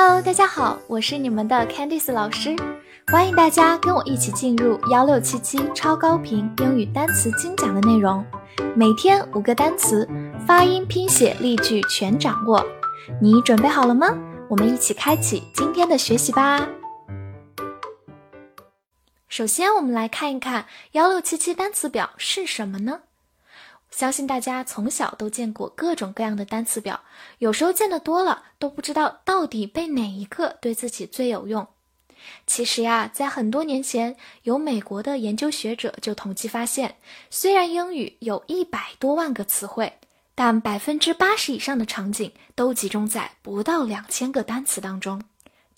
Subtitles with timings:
[0.00, 2.56] 大家好，我是你们的 Candice 老师，
[3.12, 8.24] 欢迎大家跟我一起进入幺六七七超高频英语单词精讲的内容，
[8.74, 10.08] 每天五个单词，
[10.46, 12.64] 发音、拼写、例句全掌握，
[13.20, 14.16] 你准备好了吗？
[14.48, 16.66] 我们一起开启今天的学习吧。
[19.28, 23.00] 首先，我们来看一看幺六七七单词表是什么呢？
[23.90, 27.00] 相信大家从小都见过各种各样的单词表，
[27.38, 31.66] 有时候见得多了都不知道到底背哪一个对自己最有用。
[32.46, 36.96] 其实呀，在很多年前，有美国的研究学者就统计发现，
[37.30, 39.92] 虽然英语有一百多万个词汇，
[40.34, 45.22] 但百分之八十以上的场景都集中在不到两千个单词当中。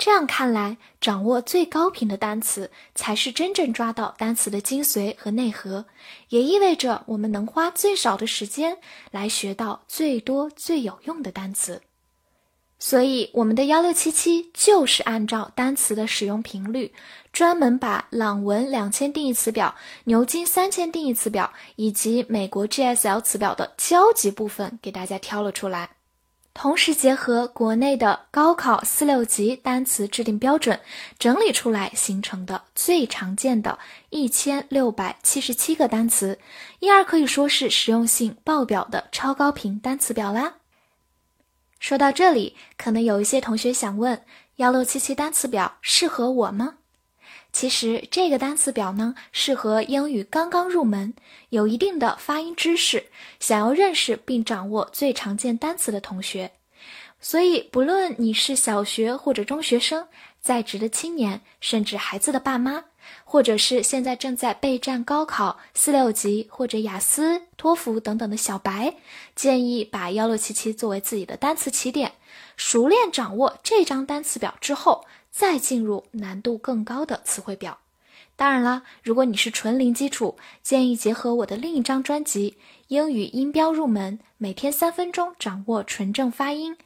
[0.00, 5.84] 这样看来，掌握最高频的单词，才是真正抓到单词的精髓和内核，
[6.30, 8.78] 也意味着我们能花最少的时间
[9.10, 11.82] 来学到最多最有用的单词。
[12.78, 16.94] 所以，我们的幺六七七就是按照单词的使用频率，
[17.30, 25.90] 专门把朗文两千定义词表、牛津三千定义词表以及美国 GSL 词表的交集部分给大家挑了出来。
[26.52, 30.78] 同时结合国内的高考四六级单词制定标准，
[31.18, 33.78] 整理出来形成的最常见的
[34.10, 36.38] 一千六百七十七个单词，
[36.80, 40.56] 因而可以说是实用性爆表的超高频单词表啦。
[41.78, 44.22] 说到这里，可能有一些同学想问：
[44.56, 46.79] 幺六七七单词表适合我吗？
[47.52, 51.12] 其实这个单词表呢，适合英语刚刚入门、
[51.48, 53.04] 有一定的发音知识、
[53.40, 56.52] 想要认识并掌握最常见单词的同学。
[57.20, 60.06] 所以，不论你是小学或者中学生、
[60.40, 62.84] 在职的青年，甚至孩子的爸妈，
[63.24, 68.94] 或者是现在正在备战高考四六级或者雅思、托福等等的小白，
[69.34, 72.12] 建议把幺六七七作为自己的单词起点，
[72.56, 75.04] 熟练掌握这张单词表之后。
[75.30, 77.78] 再进入难度更高的词汇表。
[78.36, 82.52] 当然了，如果你是纯零基础，建议结合我的另一张专辑
[82.88, 86.76] 《英语音标入门》，每天三分钟掌握纯正发音。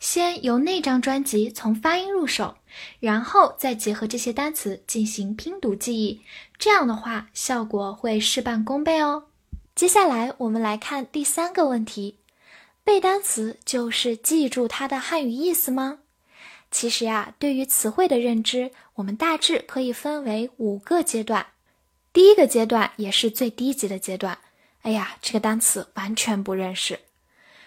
[0.00, 2.56] 先由那张专辑从发音入手，
[3.00, 6.20] 然后再结合这些单词进行拼读记忆，
[6.56, 9.24] 这样的话效果会事半功倍哦。
[9.74, 12.16] 接下来我们来看第三个问题：
[12.82, 15.98] 背单词就是记住它的汉语意思吗？
[16.70, 21.46] 其实呀，对于词汇的认知，我们大致可以分为五个阶段。
[22.12, 24.38] 第一个阶段也是最低级的阶段，
[24.82, 27.00] 哎呀，这个单词完全不认识。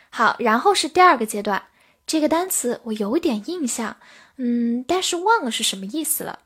[0.10, 1.64] 好，然后是第二个阶段，
[2.06, 3.98] 这个单词我有点印象，
[4.36, 6.40] 嗯，但是忘了是什么意思了。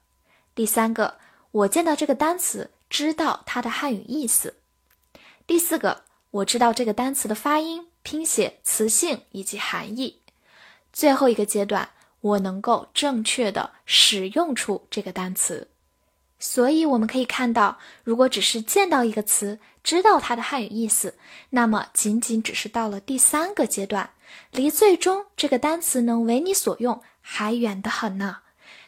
[0.53, 1.17] 第三个，
[1.51, 4.55] 我见到这个单词，知道它的汉语意思。
[5.45, 10.21] 第四个，我知道这个单词的发音、拼写、词性以及含义。
[10.93, 11.89] 最后一个阶段。
[12.25, 15.67] 我能够正确的使用出这个单词，
[16.39, 21.13] 所以我们可以看到，如果只是见到一个词，知道它的汉语意思，
[21.51, 24.09] 那么仅仅只是到了第三个阶段，
[24.49, 28.37] 离最终这个单词能为你所用还远得很呢。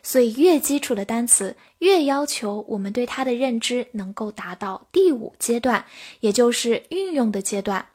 [0.02, 5.86] 所以，越基础的单词，越要求我们对它的认知能够达到第五阶段，
[6.22, 7.86] 也就是运用的阶段。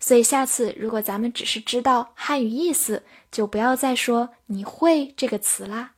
[0.00, 5.92] 所以下次如果咱们只是知道汉语意思，就不要再说你会这个词啦。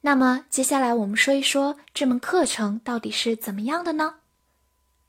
[0.00, 4.14] 那么接下来我们说一说这门课程到底是怎么样的呢？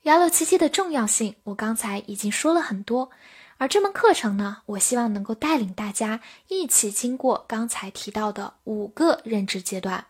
[0.03, 3.12] 幺六七七的重要性，我刚才已经说了很多，
[3.58, 10.06] 而这门课程呢，我希望能够带领大家一起经过刚才提到的五个认知阶段。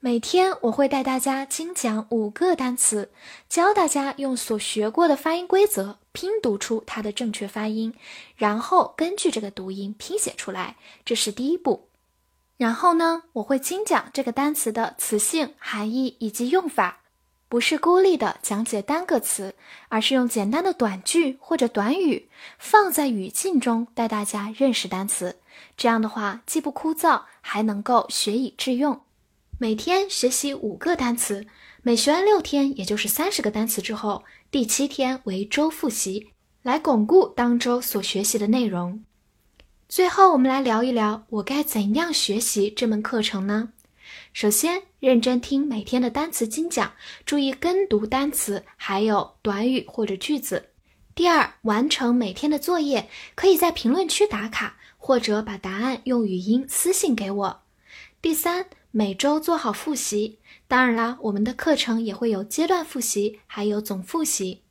[0.00, 3.10] 每天我会带大家精讲五个单词，
[3.48, 7.94] 教大家用所学过的发音规则拼读出它的正确发音，
[8.34, 10.74] 然后根据这个读音拼写出来，
[11.04, 11.90] 这是第一步。
[12.56, 17.02] 然后呢，我会精讲这个单词的词性、含义以及用法，
[17.48, 19.54] 不是孤立的讲解单个词，
[19.90, 25.36] 而是用简单的短句或者短语放在语境中带大家认识单词。
[25.76, 29.00] 这样的话，既不枯燥，还能够学以致用。
[29.60, 31.46] 每天学习五个单词，
[31.88, 36.28] 每学完六天，也就是三十个单词之后，第七天为周复习，
[36.62, 39.02] 来巩固当周所学习的内容。
[39.88, 43.70] 最后，我们来聊一聊我该怎样学习这门课程呢？
[44.34, 46.92] 首先，认真听每天的单词精讲，
[47.24, 50.68] 注意跟读单词，还有短语或者句子。
[51.14, 57.62] 第二，完成每天的作业，可以在评论区打卡，或者把答案用语音私信给我。
[58.20, 58.66] 第三。
[58.90, 64.62] 每周做好复习，当然啦，我们的课程也会有阶段复习，还有总复习。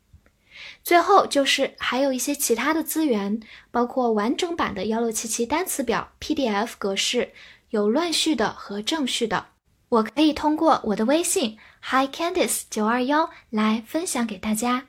[0.84, 3.40] 最后就是还有一些其他的资源，
[3.70, 7.32] 包括完整版的幺六七七单词表 PDF 格式、
[7.70, 9.46] 有乱序的和正序的。
[9.90, 14.88] 我可以通过我的微信 Hi Candice 九二幺来分享给大家。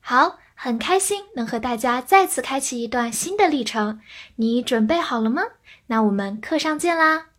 [0.00, 4.00] 好，很开心能和大家再次开启一段新的历程。
[4.36, 5.42] 你准备好了吗？
[5.86, 7.29] 那我们课上见啦！